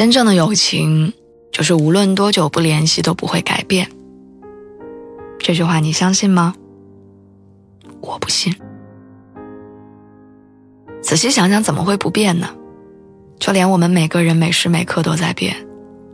[0.00, 1.12] 真正的友情，
[1.52, 3.86] 就是无论多久不联系都不会改变。
[5.38, 6.54] 这句话你相信吗？
[8.00, 8.56] 我不信。
[11.02, 12.48] 仔细想想，怎么会不变呢？
[13.38, 15.54] 就连我们每个人每时每刻都在变。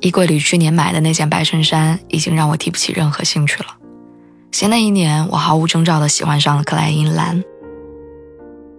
[0.00, 3.76] 衣柜里去年买的那件白衬衫，已经让我提不起任何兴趣了。
[4.50, 7.44] 新的一年，我毫无征兆的喜欢上了克莱因蓝。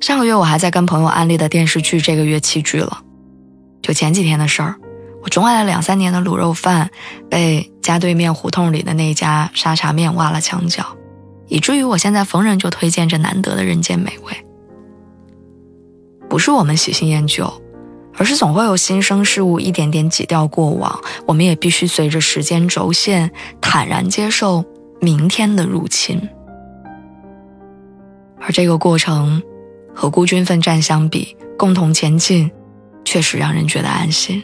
[0.00, 3.02] 上个月我还在跟朋友安利的电视剧，这个月弃剧了。
[3.82, 4.76] 就前几天的事儿。
[5.26, 6.88] 我钟爱了两三年的卤肉饭，
[7.28, 10.86] 被家对面胡同里的那家沙茶面挖了墙角，
[11.48, 14.32] 以至于我现在逢人就推荐这难得的人间美味。
[16.30, 17.52] 不是我们喜新厌旧，
[18.14, 20.96] 而是总会有新生事物一点点挤掉过往，
[21.26, 23.28] 我们也必须随着时间轴线
[23.60, 24.64] 坦然接受
[25.00, 26.20] 明天的入侵。
[28.40, 29.42] 而这个过程，
[29.92, 32.48] 和孤军奋战相比，共同前进，
[33.04, 34.40] 确实让人觉得安心。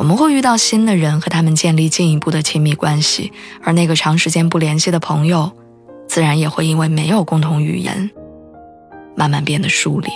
[0.00, 3.30] 我们会遇到新的人，和他们建立进一步的亲密关系，
[3.62, 5.52] 而那个长时间不联系的朋友，
[6.08, 8.10] 自然也会因为没有共同语言，
[9.14, 10.08] 慢慢变得疏离。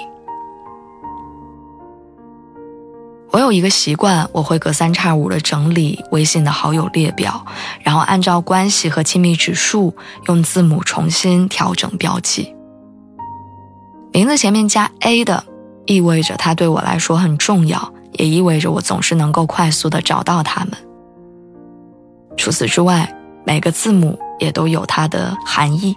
[3.30, 7.44] 我有一个习惯，我会隔三差五的整理微信的好友列表，
[7.82, 9.94] 然后按照关系和亲密指数
[10.28, 12.55] 用字母重新调整标记。
[14.14, 15.44] 名字前面加 A 的，
[15.84, 17.93] 意味着他对我来说很重要。
[18.14, 20.73] 也意味着我总是能够快速的找到他们。
[22.36, 23.14] 除此之外，
[23.45, 25.97] 每个字母也都有它的含义：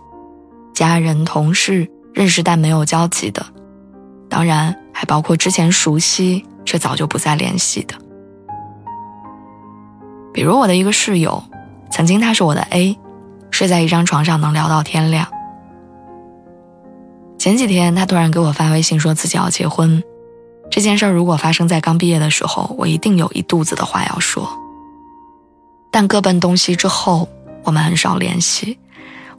[0.74, 3.46] 家人、同事、认识但没有交集的，
[4.30, 7.96] 当然还包括之前熟悉却早就不再联系的。
[10.34, 11.44] 比如我的一个室友，
[11.90, 12.98] 曾经他是我的 A，
[13.50, 15.28] 睡在一张床上能聊到天亮。
[17.40, 20.04] 前几天他突然给我发微信说自己要结婚。
[20.78, 24.48] 这件事如果发生在刚毕业的时候，我一定有一肚子的话要说。
[25.90, 27.28] 但各奔东西之后，
[27.64, 28.78] 我们很少联系，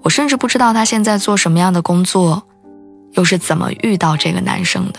[0.03, 2.43] 我甚至不知道他现在做什么样的工作，
[3.12, 4.99] 又是怎么遇到这个男生的。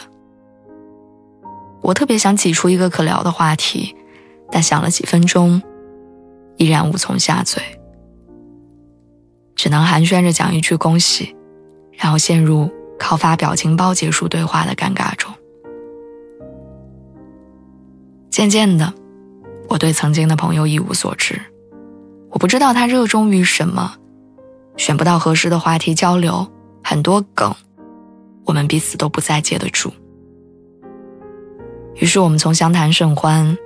[1.82, 3.94] 我特别想挤出一个可聊的话题，
[4.50, 5.62] 但想了几分钟，
[6.56, 7.62] 依然无从下嘴，
[9.58, 11.36] 只能寒暄着讲一句恭喜，
[11.98, 15.30] 然后陷入靠发表情包结束对话的尴尬中。
[18.40, 18.94] 渐渐的，
[19.68, 21.38] 我对曾经的朋友一无所知。
[22.30, 23.96] 我不知道他热衷于什么，
[24.78, 26.48] 选不到合适的话题交流，
[26.82, 27.54] 很多梗，
[28.46, 29.92] 我们彼此都不再接得住。
[31.96, 33.58] 于是我们从相谈甚欢，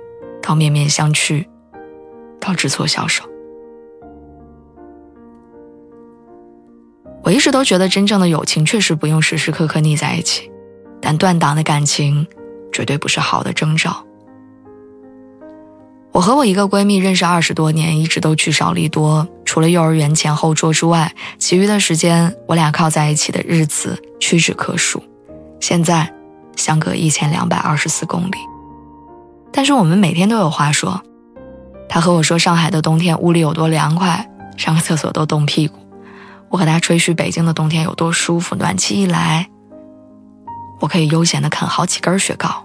[0.42, 1.46] 到面面相觑，
[2.40, 3.22] 到知错消手。
[7.22, 10.50] 我一直都觉得，真正的友情确实不用时时刻刻腻在一起，
[11.00, 12.26] 但断档的感情，
[12.72, 14.04] 绝对不是好的征兆。
[16.14, 19.26] 我和我一个闺蜜认识二十多年，一直都聚少离多。
[19.44, 25.02] 除了幼儿园前后桌之外，其余的时间我俩靠在一起的日子屈指可数。
[25.58, 26.08] 现在
[26.54, 28.36] 相隔一千两百二十四公里，
[29.50, 31.02] 但是我们每天都有话说。
[31.88, 35.80] 她和我说上海的冬天屋里有多凉快，上个厕所都冻屁股。
[36.48, 39.48] 我和她吹嘘北京的冬天有多舒服，暖气一来，
[40.78, 42.62] 我可以悠闲的啃好几根雪糕。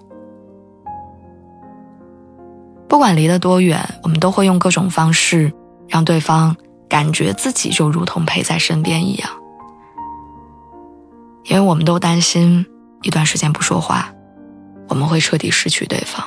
[2.89, 5.53] 不管离得多远，我们都会用各种方式
[5.87, 6.57] 让对方
[6.89, 9.29] 感觉自己就如同陪在身边一样，
[11.45, 12.65] 因为我们都担心
[13.03, 14.11] 一段时间不说话，
[14.87, 16.25] 我们会彻底失去对方，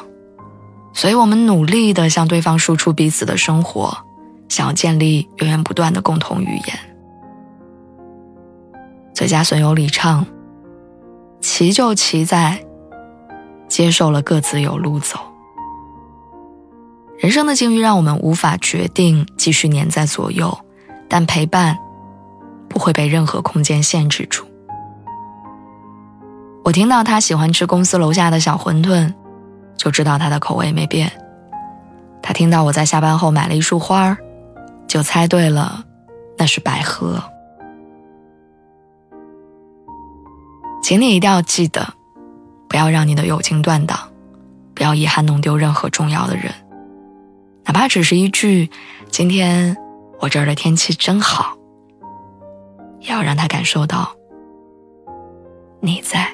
[0.95, 3.99] 所以我们努力的向对方输出彼此的生活，
[4.49, 6.79] 想要建立源源不断的共同语言。
[9.13, 10.25] 最佳损友里唱
[11.43, 12.65] ：“骑就奇在，
[13.69, 15.19] 接受了各自有路走。”
[17.23, 20.59] 人生的境遇让我们无法决定继续黏在左右，
[21.09, 21.79] 但陪伴
[22.69, 24.45] 不会被任何空间限制住。
[26.65, 29.15] 我听到他喜欢吃公司楼下的小馄饨，
[29.77, 31.13] 就知道他的口味没变。
[32.21, 34.17] 他听到我在下班后买了一束花儿
[34.89, 35.85] 就猜对了，
[36.37, 37.23] 那是百合。
[40.83, 41.95] 请你一定要记得，
[42.69, 43.97] 不要让你的友情断档，
[44.75, 46.53] 不要遗憾弄丢任何重要的人，
[47.65, 48.71] 哪怕只是一句
[49.11, 49.77] “今天
[50.21, 51.57] 我这儿的天气真好”，
[53.01, 54.15] 也要让他感受到
[55.81, 56.32] 你在。